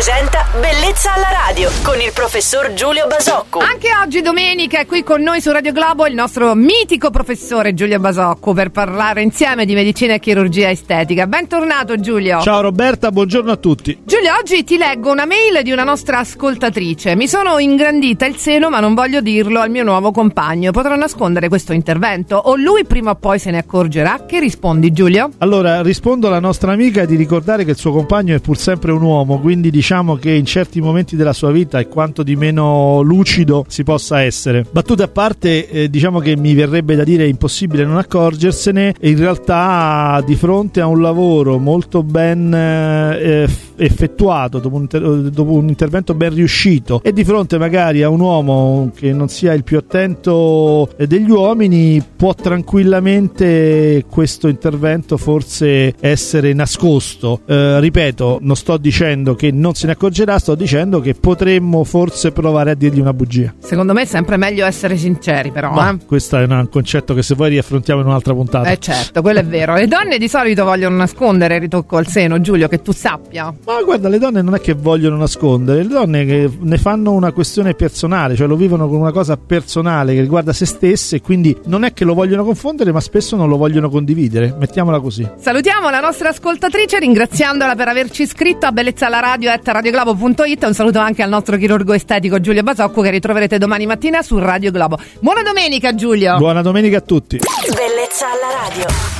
presenta 0.00 0.46
Bellezza 0.58 1.12
alla 1.12 1.28
radio 1.46 1.68
con 1.82 2.00
il 2.00 2.10
professor 2.14 2.72
Giulio 2.72 3.06
Basocco. 3.06 3.58
Anche 3.58 3.88
oggi 4.02 4.22
domenica 4.22 4.78
è 4.78 4.86
qui 4.86 5.02
con 5.02 5.20
noi 5.20 5.42
su 5.42 5.52
Radio 5.52 5.72
Globo 5.72 6.06
il 6.06 6.14
nostro 6.14 6.54
mitico 6.54 7.10
professore 7.10 7.74
Giulio 7.74 8.00
Basocco 8.00 8.54
per 8.54 8.70
parlare 8.70 9.20
insieme 9.20 9.66
di 9.66 9.74
medicina 9.74 10.14
e 10.14 10.18
chirurgia 10.18 10.70
estetica. 10.70 11.26
Bentornato 11.26 12.00
Giulio. 12.00 12.40
Ciao 12.40 12.62
Roberta, 12.62 13.12
buongiorno 13.12 13.52
a 13.52 13.56
tutti. 13.56 14.00
Giulio, 14.02 14.34
oggi 14.40 14.64
ti 14.64 14.78
leggo 14.78 15.10
una 15.10 15.26
mail 15.26 15.62
di 15.62 15.70
una 15.70 15.84
nostra 15.84 16.20
ascoltatrice. 16.20 17.14
Mi 17.14 17.28
sono 17.28 17.58
ingrandita 17.58 18.24
il 18.24 18.36
seno, 18.36 18.70
ma 18.70 18.80
non 18.80 18.94
voglio 18.94 19.20
dirlo 19.20 19.60
al 19.60 19.68
mio 19.68 19.84
nuovo 19.84 20.12
compagno. 20.12 20.70
Potrò 20.70 20.96
nascondere 20.96 21.48
questo 21.48 21.74
intervento 21.74 22.36
o 22.36 22.56
lui 22.56 22.86
prima 22.86 23.10
o 23.10 23.16
poi 23.16 23.38
se 23.38 23.50
ne 23.50 23.58
accorgerà? 23.58 24.24
Che 24.26 24.40
rispondi 24.40 24.92
Giulio? 24.92 25.28
Allora, 25.38 25.82
rispondo 25.82 26.28
alla 26.28 26.40
nostra 26.40 26.72
amica 26.72 27.04
di 27.04 27.16
ricordare 27.16 27.64
che 27.66 27.72
il 27.72 27.76
suo 27.76 27.92
compagno 27.92 28.34
è 28.34 28.40
pur 28.40 28.56
sempre 28.56 28.92
un 28.92 29.02
uomo, 29.02 29.38
quindi 29.40 29.70
diciamo 29.90 30.14
che 30.14 30.30
in 30.30 30.44
certi 30.44 30.80
momenti 30.80 31.16
della 31.16 31.32
sua 31.32 31.50
vita 31.50 31.80
è 31.80 31.88
quanto 31.88 32.22
di 32.22 32.36
meno 32.36 33.00
lucido 33.00 33.64
si 33.66 33.82
possa 33.82 34.22
essere. 34.22 34.64
Battute 34.70 35.02
a 35.02 35.08
parte, 35.08 35.68
eh, 35.68 35.90
diciamo 35.90 36.20
che 36.20 36.36
mi 36.36 36.54
verrebbe 36.54 36.94
da 36.94 37.02
dire 37.02 37.26
impossibile 37.26 37.84
non 37.84 37.96
accorgersene, 37.96 38.94
in 39.00 39.18
realtà 39.18 40.22
di 40.24 40.36
fronte 40.36 40.80
a 40.80 40.86
un 40.86 41.00
lavoro 41.00 41.58
molto 41.58 42.04
ben 42.04 42.54
eh, 42.54 43.48
effettuato, 43.80 44.58
dopo 44.58 44.76
un, 44.76 44.82
inter- 44.82 45.02
dopo 45.30 45.52
un, 45.52 45.68
intervento 45.68 46.14
ben 46.14 46.34
riuscito 46.34 47.00
e 47.02 47.12
di 47.12 47.24
fronte 47.24 47.58
magari 47.58 48.02
a 48.02 48.08
un 48.08 48.20
uomo 48.20 48.90
che 48.94 49.12
non 49.12 49.28
sia 49.28 49.52
il 49.54 49.64
più 49.64 49.78
attento 49.78 50.88
eh, 50.96 51.06
degli 51.06 51.30
uomini, 51.30 52.02
può 52.16 52.34
tranquillamente 52.34 54.04
questo 54.08 54.48
intervento 54.48 55.16
forse 55.16 55.94
essere 56.00 56.52
nascosto. 56.52 57.40
Eh, 57.46 57.80
ripeto, 57.80 58.38
non 58.42 58.56
sto 58.56 58.76
dicendo 58.76 59.34
che 59.34 59.50
non 59.50 59.74
se 59.74 59.86
ne 59.86 59.92
accorgerà, 59.92 60.38
sto 60.38 60.54
dicendo 60.54 61.00
che 61.00 61.14
potremmo 61.14 61.84
forse 61.84 62.32
provare 62.32 62.72
a 62.72 62.74
dirgli 62.74 63.00
una 63.00 63.14
bugia. 63.14 63.54
Secondo 63.58 63.92
me 63.92 64.02
è 64.02 64.06
sempre 64.06 64.36
meglio 64.36 64.66
essere 64.66 64.96
sinceri, 64.96 65.50
però. 65.50 65.72
Ma 65.72 65.90
eh? 65.90 66.04
questo 66.04 66.36
è 66.36 66.44
un 66.44 66.68
concetto 66.70 67.14
che 67.14 67.22
se 67.22 67.34
vuoi 67.34 67.50
riaffrontiamo 67.50 68.00
in 68.00 68.06
un'altra 68.06 68.34
puntata. 68.34 68.68
Eh 68.70 68.78
certo, 68.78 69.22
quello 69.22 69.40
è 69.40 69.44
vero. 69.44 69.74
Le 69.74 69.86
donne 69.86 70.18
di 70.18 70.28
solito 70.28 70.64
vogliono 70.64 70.96
nascondere 70.96 71.54
il 71.54 71.60
ritocco 71.62 71.96
al 71.96 72.06
seno, 72.06 72.40
Giulio, 72.40 72.68
che 72.68 72.82
tu 72.82 72.92
sappia. 72.92 73.54
Ma 73.70 73.82
guarda, 73.82 74.08
le 74.08 74.18
donne 74.18 74.42
non 74.42 74.56
è 74.56 74.60
che 74.60 74.74
vogliono 74.74 75.16
nascondere, 75.16 75.82
le 75.82 75.88
donne 75.88 76.24
che 76.24 76.50
ne 76.58 76.76
fanno 76.76 77.12
una 77.12 77.30
questione 77.30 77.74
personale, 77.74 78.34
cioè 78.34 78.48
lo 78.48 78.56
vivono 78.56 78.88
come 78.88 79.02
una 79.02 79.12
cosa 79.12 79.36
personale 79.36 80.12
che 80.12 80.20
riguarda 80.20 80.52
se 80.52 80.66
stesse 80.66 81.20
quindi 81.20 81.56
non 81.66 81.84
è 81.84 81.92
che 81.92 82.04
lo 82.04 82.14
vogliono 82.14 82.42
confondere, 82.42 82.90
ma 82.90 83.00
spesso 83.00 83.36
non 83.36 83.48
lo 83.48 83.56
vogliono 83.56 83.88
condividere. 83.88 84.56
Mettiamola 84.58 84.98
così. 84.98 85.26
Salutiamo 85.38 85.88
la 85.88 86.00
nostra 86.00 86.30
ascoltatrice 86.30 86.98
ringraziandola 86.98 87.76
per 87.76 87.86
averci 87.86 88.22
iscritto 88.22 88.66
a 88.66 88.72
Bellezza 88.72 89.06
alla 89.06 89.20
Radio 89.20 89.50
at 89.52 89.66
radioglobo.it. 89.66 90.64
Un 90.64 90.74
saluto 90.74 90.98
anche 90.98 91.22
al 91.22 91.28
nostro 91.28 91.56
chirurgo 91.56 91.92
estetico 91.92 92.40
Giulio 92.40 92.64
Basocco 92.64 93.02
che 93.02 93.10
ritroverete 93.10 93.56
domani 93.56 93.86
mattina 93.86 94.20
su 94.22 94.36
Radio 94.38 94.72
Globo. 94.72 94.98
Buona 95.20 95.42
domenica 95.42 95.94
Giulio! 95.94 96.38
Buona 96.38 96.62
domenica 96.62 96.96
a 96.96 97.02
tutti! 97.02 97.38
Bellezza 97.38 98.26
alla 98.26 98.68
radio. 98.68 99.19